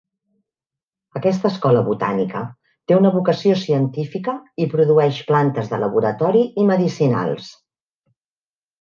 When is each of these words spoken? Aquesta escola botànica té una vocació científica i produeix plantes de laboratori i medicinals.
Aquesta 1.19 1.51
escola 1.55 1.83
botànica 1.89 2.41
té 2.93 2.97
una 3.01 3.13
vocació 3.17 3.59
científica 3.67 4.37
i 4.65 4.69
produeix 4.75 5.23
plantes 5.31 5.73
de 5.75 5.83
laboratori 5.87 6.45
i 6.65 6.71
medicinals. 6.75 7.57